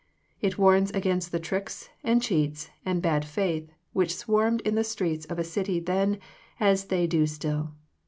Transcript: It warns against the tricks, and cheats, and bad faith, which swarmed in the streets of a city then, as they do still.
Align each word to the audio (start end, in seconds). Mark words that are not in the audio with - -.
It 0.41 0.57
warns 0.57 0.89
against 0.95 1.31
the 1.31 1.39
tricks, 1.39 1.89
and 2.03 2.23
cheats, 2.23 2.71
and 2.83 3.03
bad 3.03 3.23
faith, 3.23 3.71
which 3.93 4.15
swarmed 4.15 4.61
in 4.61 4.73
the 4.73 4.83
streets 4.83 5.25
of 5.25 5.37
a 5.37 5.43
city 5.43 5.79
then, 5.79 6.17
as 6.59 6.85
they 6.85 7.05
do 7.05 7.27
still. 7.27 7.73